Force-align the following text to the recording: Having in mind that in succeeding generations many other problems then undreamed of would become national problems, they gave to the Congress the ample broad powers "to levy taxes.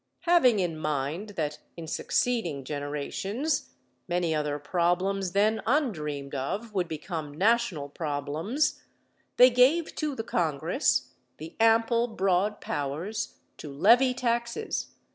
Having 0.21 0.57
in 0.59 0.77
mind 0.79 1.33
that 1.37 1.59
in 1.77 1.85
succeeding 1.85 2.63
generations 2.63 3.69
many 4.07 4.33
other 4.33 4.57
problems 4.57 5.33
then 5.33 5.61
undreamed 5.67 6.33
of 6.33 6.73
would 6.73 6.87
become 6.87 7.37
national 7.37 7.87
problems, 7.87 8.81
they 9.37 9.51
gave 9.51 9.93
to 9.97 10.15
the 10.15 10.23
Congress 10.23 11.11
the 11.37 11.55
ample 11.59 12.07
broad 12.07 12.59
powers 12.61 13.35
"to 13.57 13.71
levy 13.71 14.15
taxes. 14.15 14.87